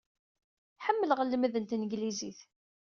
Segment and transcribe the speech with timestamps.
[0.85, 2.39] Ḥemmleɣ e- lmed n tenglizit.